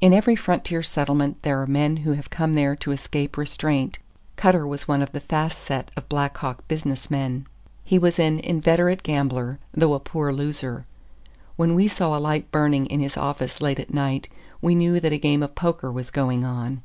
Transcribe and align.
In 0.00 0.14
every 0.14 0.36
frontier 0.36 0.82
settlement 0.82 1.42
there 1.42 1.60
are 1.60 1.66
men 1.66 1.98
who 1.98 2.12
have 2.12 2.30
come 2.30 2.54
there 2.54 2.74
to 2.76 2.92
escape 2.92 3.36
restraint. 3.36 3.98
Cutter 4.36 4.66
was 4.66 4.88
one 4.88 5.02
of 5.02 5.12
the 5.12 5.20
"fast 5.20 5.58
set" 5.58 5.90
of 5.98 6.08
Black 6.08 6.38
Hawk 6.38 6.66
business 6.66 7.10
men. 7.10 7.46
He 7.84 7.98
was 7.98 8.18
an 8.18 8.38
inveterate 8.38 9.02
gambler, 9.02 9.58
though 9.70 9.92
a 9.92 10.00
poor 10.00 10.32
loser. 10.32 10.86
When 11.56 11.74
we 11.74 11.88
saw 11.88 12.16
a 12.16 12.20
light 12.20 12.50
burning 12.50 12.86
in 12.86 13.00
his 13.00 13.18
office 13.18 13.60
late 13.60 13.78
at 13.78 13.92
night, 13.92 14.28
we 14.62 14.74
knew 14.74 14.98
that 14.98 15.12
a 15.12 15.18
game 15.18 15.42
of 15.42 15.54
poker 15.54 15.92
was 15.92 16.10
going 16.10 16.46
on. 16.46 16.80